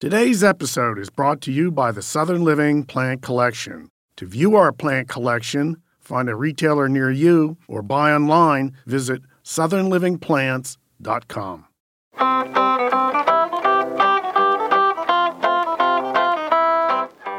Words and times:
Today's 0.00 0.42
episode 0.42 0.98
is 0.98 1.10
brought 1.10 1.42
to 1.42 1.52
you 1.52 1.70
by 1.70 1.92
the 1.92 2.00
Southern 2.00 2.42
Living 2.42 2.84
Plant 2.84 3.20
Collection. 3.20 3.90
To 4.16 4.24
view 4.24 4.56
our 4.56 4.72
plant 4.72 5.10
collection, 5.10 5.82
find 5.98 6.30
a 6.30 6.34
retailer 6.34 6.88
near 6.88 7.10
you, 7.10 7.58
or 7.68 7.82
buy 7.82 8.14
online, 8.14 8.74
visit 8.86 9.20
southernlivingplants.com. 9.44 11.66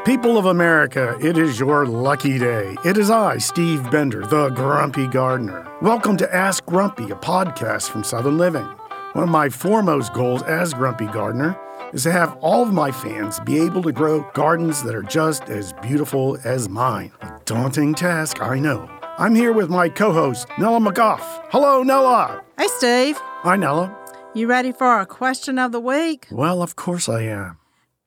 People 0.04 0.38
of 0.38 0.46
America, 0.46 1.18
it 1.20 1.36
is 1.36 1.58
your 1.58 1.84
lucky 1.84 2.38
day. 2.38 2.76
It 2.84 2.96
is 2.96 3.10
I, 3.10 3.38
Steve 3.38 3.90
Bender, 3.90 4.24
the 4.24 4.50
Grumpy 4.50 5.08
Gardener. 5.08 5.68
Welcome 5.82 6.16
to 6.18 6.32
Ask 6.32 6.64
Grumpy, 6.66 7.10
a 7.10 7.16
podcast 7.16 7.90
from 7.90 8.04
Southern 8.04 8.38
Living. 8.38 8.68
One 9.14 9.24
of 9.24 9.30
my 9.30 9.48
foremost 9.48 10.14
goals 10.14 10.44
as 10.44 10.72
Grumpy 10.72 11.06
Gardener 11.06 11.58
is 11.92 12.02
to 12.04 12.12
have 12.12 12.36
all 12.40 12.62
of 12.62 12.72
my 12.72 12.90
fans 12.90 13.40
be 13.40 13.60
able 13.60 13.82
to 13.82 13.92
grow 13.92 14.28
gardens 14.34 14.82
that 14.82 14.94
are 14.94 15.02
just 15.02 15.48
as 15.48 15.72
beautiful 15.74 16.38
as 16.44 16.68
mine. 16.68 17.12
A 17.20 17.40
daunting 17.44 17.94
task, 17.94 18.42
I 18.42 18.58
know. 18.58 18.90
I'm 19.18 19.34
here 19.34 19.52
with 19.52 19.68
my 19.68 19.88
co 19.88 20.12
host, 20.12 20.48
Nellah 20.58 20.80
McGough. 20.80 21.20
Hello, 21.50 21.82
Nellah. 21.82 22.42
Hey, 22.58 22.68
Steve. 22.68 23.16
Hi, 23.18 23.56
Nellah. 23.56 23.96
You 24.34 24.46
ready 24.46 24.72
for 24.72 24.98
a 25.00 25.06
question 25.06 25.58
of 25.58 25.72
the 25.72 25.80
week? 25.80 26.26
Well, 26.30 26.62
of 26.62 26.74
course 26.76 27.08
I 27.08 27.22
am. 27.22 27.58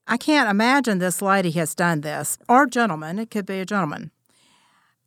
I 0.07 0.17
can't 0.17 0.49
imagine 0.49 0.99
this 0.99 1.21
lady 1.21 1.51
has 1.51 1.75
done 1.75 2.01
this, 2.01 2.37
or 2.49 2.65
gentleman, 2.65 3.19
it 3.19 3.29
could 3.31 3.45
be 3.45 3.59
a 3.59 3.65
gentleman. 3.65 4.11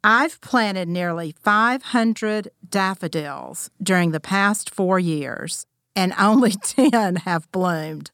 I've 0.04 0.40
planted 0.40 0.88
nearly 0.88 1.34
500 1.42 2.48
daffodils 2.68 3.70
during 3.82 4.12
the 4.12 4.20
past 4.20 4.70
four 4.72 4.98
years, 4.98 5.66
and 5.96 6.14
only 6.18 6.52
10 6.62 7.16
have 7.16 7.50
bloomed. 7.50 8.10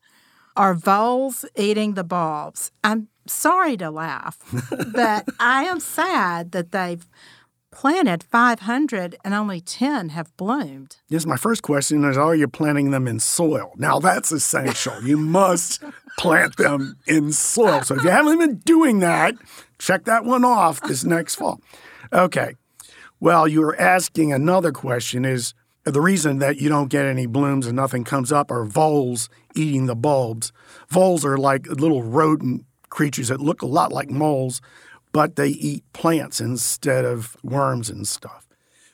Are 0.56 0.74
voles 0.74 1.44
eating 1.56 1.94
the 1.94 2.04
bulbs? 2.04 2.70
I'm 2.84 3.08
sorry 3.26 3.76
to 3.78 3.90
laugh, 3.90 4.38
but 4.92 5.26
I 5.40 5.64
am 5.64 5.80
sad 5.80 6.52
that 6.52 6.70
they've 6.70 7.06
planted 7.72 8.22
500 8.22 9.16
and 9.24 9.34
only 9.34 9.60
10 9.60 10.10
have 10.10 10.34
bloomed. 10.36 10.98
Yes, 11.08 11.26
my 11.26 11.36
first 11.36 11.62
question 11.62 12.04
is 12.04 12.16
Are 12.16 12.36
you 12.36 12.46
planting 12.46 12.92
them 12.92 13.08
in 13.08 13.18
soil? 13.18 13.72
Now, 13.76 13.98
that's 13.98 14.30
essential. 14.30 15.02
you 15.02 15.16
must 15.38 15.82
plant 16.16 16.56
them 16.56 16.96
in 17.08 17.32
soil. 17.32 17.82
So 17.82 17.96
if 17.96 18.04
you 18.04 18.10
haven't 18.10 18.38
been 18.38 18.58
doing 18.58 19.00
that, 19.00 19.34
check 19.78 20.04
that 20.04 20.24
one 20.24 20.44
off 20.44 20.80
this 20.82 21.04
next 21.04 21.34
fall. 21.34 21.60
Okay. 22.12 22.54
Well, 23.18 23.48
you 23.48 23.60
were 23.60 23.80
asking 23.80 24.32
another 24.32 24.70
question 24.70 25.24
is 25.24 25.54
the 25.84 26.00
reason 26.00 26.38
that 26.38 26.58
you 26.60 26.68
don't 26.68 26.88
get 26.88 27.04
any 27.04 27.26
blooms 27.26 27.66
and 27.66 27.76
nothing 27.76 28.04
comes 28.04 28.32
up 28.32 28.50
are 28.50 28.64
voles 28.64 29.28
eating 29.54 29.86
the 29.86 29.94
bulbs. 29.94 30.52
Voles 30.90 31.24
are 31.24 31.36
like 31.36 31.66
little 31.66 32.02
rodent 32.02 32.64
creatures 32.88 33.28
that 33.28 33.40
look 33.40 33.60
a 33.60 33.66
lot 33.66 33.92
like 33.92 34.10
moles, 34.10 34.62
but 35.12 35.36
they 35.36 35.48
eat 35.48 35.84
plants 35.92 36.40
instead 36.40 37.04
of 37.04 37.36
worms 37.42 37.90
and 37.90 38.08
stuff. 38.08 38.48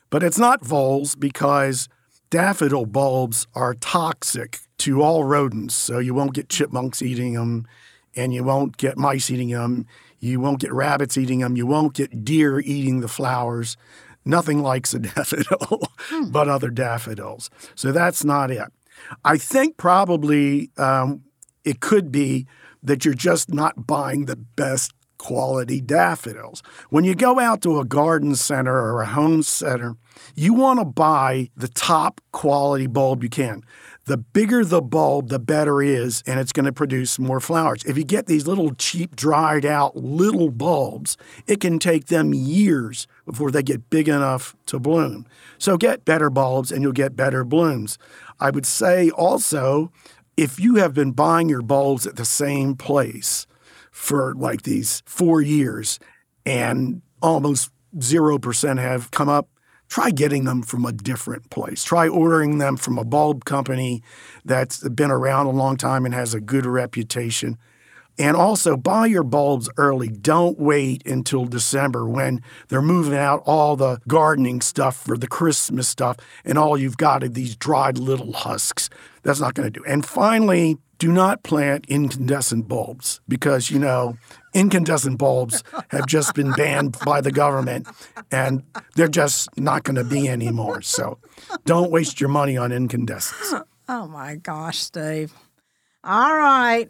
But 0.09 0.23
it's 0.23 0.37
not 0.37 0.65
voles 0.65 1.15
because 1.15 1.87
daffodil 2.29 2.85
bulbs 2.85 3.47
are 3.55 3.73
toxic 3.75 4.59
to 4.79 5.01
all 5.01 5.23
rodents. 5.23 5.75
So 5.75 5.99
you 5.99 6.13
won't 6.13 6.33
get 6.33 6.49
chipmunks 6.49 7.01
eating 7.01 7.33
them, 7.33 7.67
and 8.15 8.33
you 8.33 8.43
won't 8.43 8.77
get 8.77 8.97
mice 8.97 9.31
eating 9.31 9.49
them. 9.49 9.85
You 10.19 10.39
won't 10.39 10.59
get 10.59 10.73
rabbits 10.73 11.17
eating 11.17 11.39
them. 11.39 11.55
You 11.55 11.65
won't 11.65 11.93
get 11.93 12.25
deer 12.25 12.59
eating 12.59 12.99
the 12.99 13.07
flowers. 13.07 13.77
Nothing 14.25 14.61
likes 14.61 14.93
a 14.93 14.99
daffodil 14.99 15.81
hmm. 15.99 16.31
but 16.31 16.47
other 16.47 16.69
daffodils. 16.69 17.49
So 17.75 17.91
that's 17.91 18.23
not 18.23 18.51
it. 18.51 18.71
I 19.25 19.37
think 19.37 19.77
probably 19.77 20.71
um, 20.77 21.23
it 21.63 21.79
could 21.79 22.11
be 22.11 22.47
that 22.83 23.05
you're 23.05 23.13
just 23.13 23.53
not 23.53 23.87
buying 23.87 24.25
the 24.25 24.35
best 24.35 24.93
quality 25.17 25.79
daffodils. 25.79 26.63
When 26.89 27.03
you 27.03 27.13
go 27.13 27.39
out 27.39 27.61
to 27.61 27.79
a 27.79 27.85
garden 27.85 28.35
center 28.35 28.75
or 28.75 29.01
a 29.01 29.07
home 29.07 29.43
center, 29.43 29.95
you 30.35 30.53
want 30.53 30.79
to 30.79 30.85
buy 30.85 31.49
the 31.55 31.67
top 31.67 32.21
quality 32.31 32.87
bulb 32.87 33.23
you 33.23 33.29
can. 33.29 33.63
The 34.05 34.17
bigger 34.17 34.65
the 34.65 34.81
bulb, 34.81 35.29
the 35.29 35.39
better 35.39 35.81
it 35.81 35.89
is, 35.89 36.23
and 36.25 36.39
it's 36.39 36.51
going 36.51 36.65
to 36.65 36.73
produce 36.73 37.19
more 37.19 37.39
flowers. 37.39 37.83
If 37.85 37.97
you 37.97 38.03
get 38.03 38.25
these 38.25 38.47
little 38.47 38.73
cheap, 38.73 39.15
dried 39.15 39.65
out 39.65 39.95
little 39.95 40.49
bulbs, 40.49 41.17
it 41.45 41.59
can 41.59 41.77
take 41.77 42.07
them 42.07 42.33
years 42.33 43.07
before 43.25 43.51
they 43.51 43.63
get 43.63 43.89
big 43.89 44.09
enough 44.09 44.55
to 44.67 44.79
bloom. 44.79 45.27
So 45.57 45.77
get 45.77 46.03
better 46.03 46.29
bulbs 46.29 46.71
and 46.71 46.81
you'll 46.81 46.93
get 46.93 47.15
better 47.15 47.43
blooms. 47.43 47.97
I 48.39 48.49
would 48.49 48.65
say 48.65 49.11
also, 49.11 49.91
if 50.35 50.59
you 50.59 50.75
have 50.75 50.93
been 50.93 51.11
buying 51.11 51.47
your 51.47 51.61
bulbs 51.61 52.07
at 52.07 52.15
the 52.15 52.25
same 52.25 52.75
place, 52.75 53.45
for 53.91 54.33
like 54.33 54.63
these 54.63 55.03
four 55.05 55.41
years, 55.41 55.99
and 56.45 57.01
almost 57.21 57.69
0% 57.97 58.79
have 58.79 59.11
come 59.11 59.29
up. 59.29 59.47
Try 59.91 60.09
getting 60.09 60.45
them 60.45 60.61
from 60.61 60.85
a 60.85 60.93
different 60.93 61.49
place. 61.49 61.83
Try 61.83 62.07
ordering 62.07 62.59
them 62.59 62.77
from 62.77 62.97
a 62.97 63.03
bulb 63.03 63.43
company 63.43 64.01
that's 64.45 64.87
been 64.87 65.11
around 65.11 65.47
a 65.47 65.51
long 65.51 65.75
time 65.75 66.05
and 66.05 66.13
has 66.13 66.33
a 66.33 66.39
good 66.39 66.65
reputation. 66.65 67.57
And 68.21 68.37
also 68.37 68.77
buy 68.77 69.07
your 69.07 69.23
bulbs 69.23 69.69
early. 69.77 70.07
Don't 70.07 70.59
wait 70.59 71.05
until 71.07 71.45
December 71.45 72.07
when 72.07 72.41
they're 72.67 72.81
moving 72.81 73.17
out 73.17 73.41
all 73.45 73.75
the 73.75 73.99
gardening 74.07 74.61
stuff 74.61 74.95
for 74.95 75.17
the 75.17 75.27
Christmas 75.27 75.87
stuff, 75.87 76.17
and 76.45 76.57
all 76.57 76.77
you've 76.77 76.97
got 76.97 77.23
are 77.23 77.29
these 77.29 77.55
dried 77.55 77.97
little 77.97 78.33
husks. 78.33 78.89
That's 79.23 79.39
not 79.39 79.55
going 79.55 79.71
to 79.71 79.79
do. 79.79 79.83
And 79.85 80.05
finally, 80.05 80.77
do 80.99 81.11
not 81.11 81.41
plant 81.41 81.85
incandescent 81.87 82.67
bulbs 82.67 83.21
because, 83.27 83.71
you 83.71 83.79
know, 83.79 84.17
incandescent 84.53 85.17
bulbs 85.17 85.63
have 85.89 86.05
just 86.05 86.35
been 86.35 86.51
banned 86.51 86.95
by 87.03 87.21
the 87.21 87.31
government 87.31 87.87
and 88.31 88.61
they're 88.95 89.07
just 89.07 89.49
not 89.57 89.83
going 89.83 89.95
to 89.95 90.03
be 90.03 90.29
anymore. 90.29 90.83
So 90.83 91.17
don't 91.65 91.89
waste 91.89 92.21
your 92.21 92.29
money 92.29 92.55
on 92.55 92.71
incandescents. 92.71 93.55
Oh 93.89 94.07
my 94.07 94.35
gosh, 94.35 94.77
Steve. 94.77 95.33
All 96.03 96.35
right. 96.35 96.87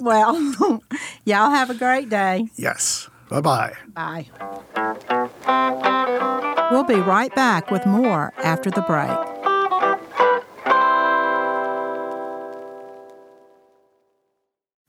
Well, 0.00 0.34
y'all 1.24 1.50
have 1.50 1.70
a 1.70 1.74
great 1.74 2.08
day. 2.08 2.48
Yes. 2.56 3.08
Bye-bye. 3.28 3.74
Bye. 3.94 4.26
We'll 6.72 6.84
be 6.84 6.96
right 6.96 7.32
back 7.34 7.70
with 7.70 7.86
more 7.86 8.32
after 8.38 8.70
the 8.70 8.82
break. 8.82 9.16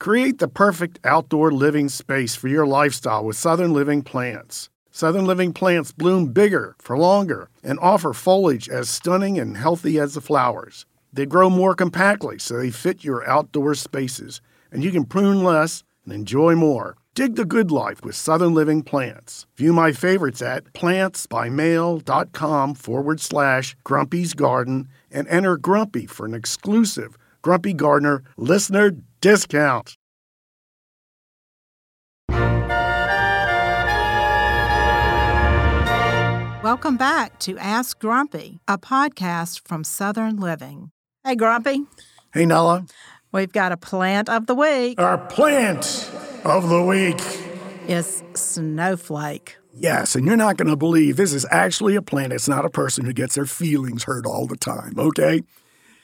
Create 0.00 0.38
the 0.38 0.48
perfect 0.48 0.98
outdoor 1.04 1.52
living 1.52 1.88
space 1.88 2.34
for 2.34 2.48
your 2.48 2.66
lifestyle 2.66 3.24
with 3.24 3.36
Southern 3.36 3.72
Living 3.72 4.02
plants. 4.02 4.68
Southern 4.90 5.24
Living 5.24 5.52
plants 5.52 5.92
bloom 5.92 6.32
bigger 6.32 6.74
for 6.80 6.98
longer 6.98 7.48
and 7.62 7.78
offer 7.78 8.12
foliage 8.12 8.68
as 8.68 8.88
stunning 8.88 9.38
and 9.38 9.56
healthy 9.56 10.00
as 10.00 10.14
the 10.14 10.20
flowers. 10.20 10.86
They 11.12 11.26
grow 11.26 11.50
more 11.50 11.74
compactly 11.74 12.38
so 12.38 12.56
they 12.56 12.70
fit 12.70 13.04
your 13.04 13.28
outdoor 13.28 13.74
spaces, 13.74 14.40
and 14.70 14.82
you 14.82 14.90
can 14.90 15.04
prune 15.04 15.44
less 15.44 15.84
and 16.04 16.14
enjoy 16.14 16.54
more. 16.54 16.96
Dig 17.14 17.36
the 17.36 17.44
good 17.44 17.70
life 17.70 18.02
with 18.02 18.16
Southern 18.16 18.54
Living 18.54 18.82
plants. 18.82 19.44
View 19.58 19.74
my 19.74 19.92
favorites 19.92 20.40
at 20.40 20.72
plantsbymail.com 20.72 22.74
forward 22.74 23.20
slash 23.20 23.76
Grumpy's 23.84 24.32
Garden 24.32 24.88
and 25.10 25.28
enter 25.28 25.58
Grumpy 25.58 26.06
for 26.06 26.24
an 26.24 26.32
exclusive 26.32 27.18
Grumpy 27.42 27.74
Gardener 27.74 28.22
listener 28.38 28.92
discount. 29.20 29.98
Welcome 36.62 36.96
back 36.96 37.38
to 37.40 37.58
Ask 37.58 37.98
Grumpy, 37.98 38.60
a 38.66 38.78
podcast 38.78 39.68
from 39.68 39.84
Southern 39.84 40.36
Living. 40.36 40.92
Hey, 41.24 41.36
Grumpy. 41.36 41.84
Hey, 42.34 42.46
Nellah. 42.46 42.84
We've 43.30 43.52
got 43.52 43.70
a 43.70 43.76
plant 43.76 44.28
of 44.28 44.48
the 44.48 44.56
week. 44.56 45.00
Our 45.00 45.18
plant 45.18 46.10
of 46.44 46.68
the 46.68 46.82
week 46.82 47.20
is 47.86 48.24
snowflake. 48.34 49.56
Yes, 49.72 50.16
and 50.16 50.26
you're 50.26 50.36
not 50.36 50.56
going 50.56 50.68
to 50.68 50.76
believe 50.76 51.16
this 51.16 51.32
is 51.32 51.46
actually 51.52 51.94
a 51.94 52.02
plant. 52.02 52.32
It's 52.32 52.48
not 52.48 52.64
a 52.64 52.70
person 52.70 53.04
who 53.04 53.12
gets 53.12 53.36
their 53.36 53.46
feelings 53.46 54.02
hurt 54.02 54.26
all 54.26 54.48
the 54.48 54.56
time, 54.56 54.94
okay? 54.98 55.44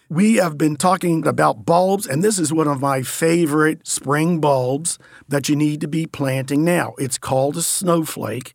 We 0.08 0.36
have 0.36 0.56
been 0.56 0.76
talking 0.76 1.26
about 1.26 1.66
bulbs, 1.66 2.06
and 2.06 2.22
this 2.22 2.38
is 2.38 2.52
one 2.52 2.68
of 2.68 2.80
my 2.80 3.02
favorite 3.02 3.88
spring 3.88 4.40
bulbs 4.40 5.00
that 5.26 5.48
you 5.48 5.56
need 5.56 5.80
to 5.80 5.88
be 5.88 6.06
planting 6.06 6.64
now. 6.64 6.94
It's 6.96 7.18
called 7.18 7.56
a 7.56 7.62
snowflake. 7.62 8.54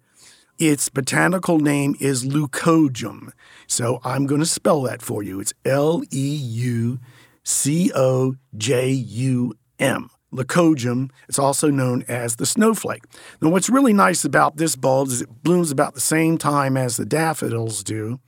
Its 0.59 0.87
botanical 0.89 1.59
name 1.59 1.95
is 1.99 2.25
leucojum. 2.25 3.31
So 3.67 3.99
I'm 4.03 4.25
going 4.27 4.41
to 4.41 4.45
spell 4.45 4.81
that 4.83 5.01
for 5.01 5.23
you. 5.23 5.39
It's 5.39 5.53
L 5.65 6.03
E 6.11 6.35
U 6.35 6.99
C 7.43 7.91
O 7.95 8.35
J 8.55 8.89
U 8.89 9.53
M. 9.79 10.09
Leucojum. 10.31 11.11
It's 11.29 11.39
also 11.39 11.69
known 11.69 12.03
as 12.07 12.35
the 12.35 12.45
snowflake. 12.45 13.03
Now, 13.41 13.49
what's 13.49 13.69
really 13.69 13.93
nice 13.93 14.25
about 14.25 14.57
this 14.57 14.75
bulb 14.75 15.09
is 15.09 15.21
it 15.21 15.43
blooms 15.43 15.71
about 15.71 15.93
the 15.93 16.01
same 16.01 16.37
time 16.37 16.75
as 16.75 16.97
the 16.97 17.05
daffodils 17.05 17.83
do, 17.83 18.19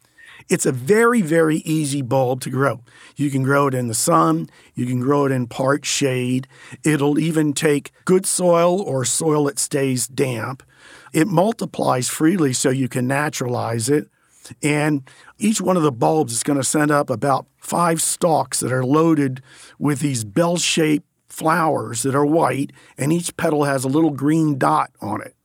It's 0.49 0.65
a 0.65 0.71
very, 0.71 1.21
very 1.21 1.57
easy 1.57 2.01
bulb 2.01 2.41
to 2.41 2.49
grow. 2.49 2.81
You 3.15 3.29
can 3.29 3.43
grow 3.43 3.67
it 3.67 3.73
in 3.73 3.87
the 3.87 3.93
sun, 3.93 4.49
you 4.73 4.85
can 4.85 4.99
grow 4.99 5.25
it 5.25 5.31
in 5.31 5.47
part 5.47 5.85
shade. 5.85 6.47
It'll 6.83 7.19
even 7.19 7.53
take 7.53 7.91
good 8.05 8.25
soil 8.25 8.81
or 8.81 9.05
soil 9.05 9.45
that 9.45 9.59
stays 9.59 10.07
damp. 10.07 10.63
It 11.13 11.27
multiplies 11.27 12.09
freely 12.09 12.53
so 12.53 12.69
you 12.69 12.87
can 12.87 13.07
naturalize 13.07 13.89
it. 13.89 14.09
And 14.61 15.09
each 15.37 15.59
one 15.59 15.77
of 15.77 15.83
the 15.83 15.91
bulbs 15.91 16.33
is 16.33 16.43
going 16.43 16.59
to 16.59 16.63
send 16.63 16.91
up 16.91 17.09
about 17.09 17.47
five 17.57 18.01
stalks 18.01 18.59
that 18.59 18.71
are 18.71 18.85
loaded 18.85 19.41
with 19.79 19.99
these 19.99 20.23
bell 20.23 20.57
shaped 20.57 21.07
flowers 21.27 22.03
that 22.03 22.15
are 22.15 22.25
white, 22.25 22.71
and 22.97 23.11
each 23.11 23.35
petal 23.35 23.65
has 23.65 23.83
a 23.83 23.89
little 23.89 24.11
green 24.11 24.57
dot 24.57 24.91
on 25.01 25.21
it. 25.21 25.35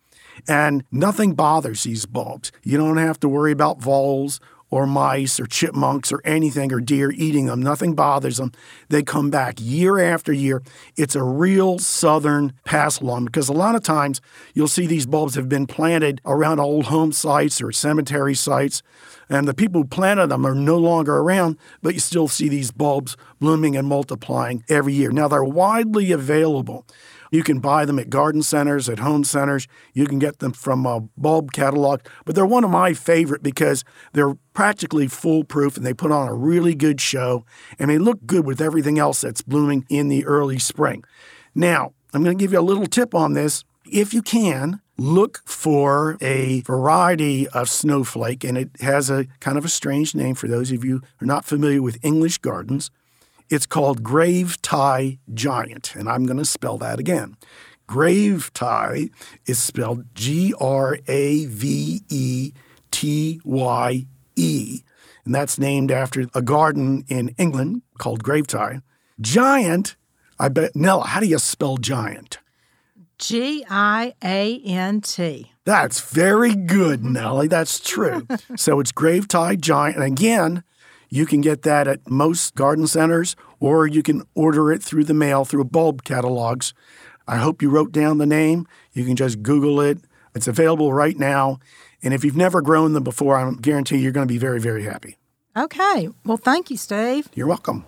And 0.48 0.84
nothing 0.90 1.34
bothers 1.34 1.82
these 1.82 2.06
bulbs. 2.06 2.52
You 2.62 2.78
don't 2.78 2.96
have 2.96 3.18
to 3.20 3.28
worry 3.28 3.52
about 3.52 3.80
voles 3.80 4.40
or 4.70 4.86
mice 4.86 5.38
or 5.40 5.46
chipmunks 5.46 6.12
or 6.12 6.20
anything 6.24 6.72
or 6.72 6.80
deer 6.80 7.10
eating 7.10 7.46
them. 7.46 7.62
Nothing 7.62 7.94
bothers 7.94 8.36
them. 8.38 8.52
They 8.88 9.02
come 9.02 9.30
back 9.30 9.56
year 9.58 9.98
after 9.98 10.32
year. 10.32 10.62
It's 10.96 11.16
a 11.16 11.22
real 11.22 11.78
southern 11.78 12.52
pass 12.64 13.00
along 13.00 13.26
because 13.26 13.48
a 13.48 13.52
lot 13.52 13.74
of 13.74 13.82
times 13.82 14.20
you'll 14.54 14.68
see 14.68 14.86
these 14.86 15.06
bulbs 15.06 15.34
have 15.34 15.48
been 15.48 15.66
planted 15.66 16.20
around 16.24 16.60
old 16.60 16.86
home 16.86 17.12
sites 17.12 17.60
or 17.60 17.72
cemetery 17.72 18.34
sites. 18.34 18.82
And 19.28 19.46
the 19.46 19.54
people 19.54 19.82
who 19.82 19.86
planted 19.86 20.26
them 20.26 20.44
are 20.44 20.56
no 20.56 20.76
longer 20.76 21.18
around, 21.18 21.56
but 21.82 21.94
you 21.94 22.00
still 22.00 22.26
see 22.26 22.48
these 22.48 22.72
bulbs 22.72 23.16
blooming 23.38 23.76
and 23.76 23.86
multiplying 23.86 24.64
every 24.68 24.92
year. 24.92 25.12
Now, 25.12 25.28
they're 25.28 25.44
widely 25.44 26.10
available. 26.10 26.84
You 27.30 27.42
can 27.42 27.60
buy 27.60 27.84
them 27.84 27.98
at 27.98 28.10
garden 28.10 28.42
centers, 28.42 28.88
at 28.88 28.98
home 28.98 29.24
centers. 29.24 29.66
You 29.94 30.06
can 30.06 30.18
get 30.18 30.40
them 30.40 30.52
from 30.52 30.84
a 30.84 31.00
bulb 31.16 31.52
catalog. 31.52 32.00
But 32.24 32.34
they're 32.34 32.46
one 32.46 32.64
of 32.64 32.70
my 32.70 32.92
favorite 32.94 33.42
because 33.42 33.84
they're 34.12 34.34
practically 34.52 35.06
foolproof 35.06 35.76
and 35.76 35.86
they 35.86 35.94
put 35.94 36.12
on 36.12 36.28
a 36.28 36.34
really 36.34 36.74
good 36.74 37.00
show 37.00 37.44
and 37.78 37.90
they 37.90 37.98
look 37.98 38.26
good 38.26 38.44
with 38.44 38.60
everything 38.60 38.98
else 38.98 39.20
that's 39.20 39.42
blooming 39.42 39.86
in 39.88 40.08
the 40.08 40.24
early 40.26 40.58
spring. 40.58 41.04
Now, 41.54 41.92
I'm 42.12 42.24
going 42.24 42.36
to 42.36 42.42
give 42.42 42.52
you 42.52 42.58
a 42.58 42.62
little 42.62 42.86
tip 42.86 43.14
on 43.14 43.34
this. 43.34 43.64
If 43.90 44.12
you 44.12 44.22
can, 44.22 44.80
look 44.98 45.40
for 45.46 46.18
a 46.20 46.60
variety 46.62 47.48
of 47.48 47.68
snowflake, 47.68 48.44
and 48.44 48.58
it 48.58 48.70
has 48.80 49.08
a 49.08 49.26
kind 49.40 49.56
of 49.56 49.64
a 49.64 49.68
strange 49.68 50.14
name 50.14 50.34
for 50.34 50.46
those 50.46 50.70
of 50.70 50.84
you 50.84 51.00
who 51.18 51.24
are 51.24 51.26
not 51.26 51.44
familiar 51.44 51.80
with 51.82 51.98
English 52.02 52.38
gardens. 52.38 52.90
It's 53.50 53.66
called 53.66 54.04
Gravetye 54.04 55.18
giant, 55.34 55.96
and 55.96 56.08
I'm 56.08 56.24
going 56.24 56.38
to 56.38 56.44
spell 56.44 56.78
that 56.78 57.00
again. 57.00 57.36
Gravetye 57.88 59.10
is 59.46 59.58
spelled 59.58 60.14
G 60.14 60.54
R 60.60 60.98
A 61.08 61.46
V 61.46 62.02
E 62.08 62.52
T 62.92 63.40
Y 63.44 64.06
E, 64.36 64.82
and 65.24 65.34
that's 65.34 65.58
named 65.58 65.90
after 65.90 66.26
a 66.32 66.40
garden 66.40 67.04
in 67.08 67.30
England 67.30 67.82
called 67.98 68.22
Gravetye. 68.22 68.82
Giant, 69.20 69.96
I 70.38 70.48
bet, 70.48 70.76
Nellah, 70.76 71.08
how 71.08 71.18
do 71.18 71.26
you 71.26 71.40
spell 71.40 71.76
giant? 71.76 72.38
G 73.18 73.64
I 73.68 74.14
A 74.22 74.60
N 74.64 75.00
T. 75.00 75.52
That's 75.64 76.00
very 76.00 76.54
good, 76.54 77.04
Nellie. 77.04 77.48
That's 77.48 77.80
true. 77.80 78.26
so 78.56 78.78
it's 78.78 78.92
Gravetye 78.92 79.60
Giant. 79.60 79.96
And 79.96 80.04
again, 80.04 80.62
you 81.10 81.26
can 81.26 81.40
get 81.40 81.62
that 81.62 81.86
at 81.88 82.08
most 82.08 82.54
garden 82.54 82.86
centers, 82.86 83.36
or 83.58 83.86
you 83.86 84.02
can 84.02 84.22
order 84.34 84.72
it 84.72 84.82
through 84.82 85.04
the 85.04 85.14
mail 85.14 85.44
through 85.44 85.64
bulb 85.64 86.04
catalogs. 86.04 86.72
I 87.26 87.36
hope 87.36 87.60
you 87.60 87.68
wrote 87.68 87.92
down 87.92 88.18
the 88.18 88.26
name. 88.26 88.66
You 88.92 89.04
can 89.04 89.16
just 89.16 89.42
Google 89.42 89.80
it. 89.80 89.98
It's 90.34 90.48
available 90.48 90.92
right 90.92 91.18
now. 91.18 91.58
And 92.02 92.14
if 92.14 92.24
you've 92.24 92.36
never 92.36 92.62
grown 92.62 92.92
them 92.92 93.04
before, 93.04 93.36
I 93.36 93.52
guarantee 93.60 93.98
you're 93.98 94.12
going 94.12 94.26
to 94.26 94.32
be 94.32 94.38
very, 94.38 94.60
very 94.60 94.84
happy. 94.84 95.18
Okay. 95.56 96.08
Well, 96.24 96.36
thank 96.36 96.70
you, 96.70 96.76
Steve. 96.76 97.28
You're 97.34 97.48
welcome. 97.48 97.84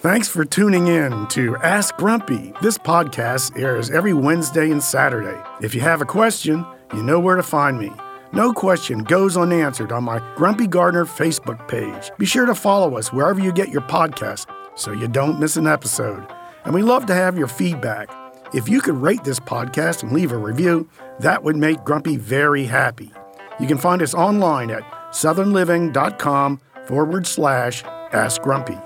Thanks 0.00 0.28
for 0.28 0.44
tuning 0.44 0.86
in 0.86 1.26
to 1.28 1.56
Ask 1.56 1.96
Grumpy. 1.96 2.52
This 2.62 2.78
podcast 2.78 3.58
airs 3.60 3.90
every 3.90 4.12
Wednesday 4.12 4.70
and 4.70 4.80
Saturday. 4.80 5.36
If 5.60 5.74
you 5.74 5.80
have 5.80 6.00
a 6.00 6.04
question, 6.04 6.64
you 6.94 7.02
know 7.02 7.18
where 7.20 7.36
to 7.36 7.42
find 7.42 7.78
me. 7.78 7.90
No 8.32 8.52
question 8.52 9.02
goes 9.02 9.36
unanswered 9.36 9.92
on 9.92 10.04
my 10.04 10.20
Grumpy 10.36 10.66
Gardener 10.66 11.04
Facebook 11.04 11.66
page. 11.68 12.10
Be 12.18 12.26
sure 12.26 12.46
to 12.46 12.54
follow 12.54 12.96
us 12.96 13.12
wherever 13.12 13.40
you 13.40 13.52
get 13.52 13.70
your 13.70 13.82
podcast 13.82 14.46
so 14.76 14.92
you 14.92 15.08
don't 15.08 15.40
miss 15.40 15.56
an 15.56 15.66
episode. 15.66 16.26
And 16.64 16.74
we 16.74 16.82
love 16.82 17.06
to 17.06 17.14
have 17.14 17.38
your 17.38 17.48
feedback. 17.48 18.10
If 18.52 18.68
you 18.68 18.80
could 18.80 18.96
rate 18.96 19.24
this 19.24 19.40
podcast 19.40 20.02
and 20.02 20.12
leave 20.12 20.32
a 20.32 20.36
review, 20.36 20.88
that 21.20 21.42
would 21.42 21.56
make 21.56 21.84
Grumpy 21.84 22.16
very 22.16 22.64
happy. 22.64 23.10
You 23.58 23.66
can 23.66 23.78
find 23.78 24.02
us 24.02 24.14
online 24.14 24.70
at 24.70 24.82
southernliving.com 25.10 26.60
forward 26.86 27.26
slash 27.26 27.84
Ask 27.84 28.42
Grumpy. 28.42 28.76